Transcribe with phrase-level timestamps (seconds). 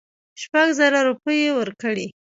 [0.41, 2.07] شپږزره روپۍ ورکړې.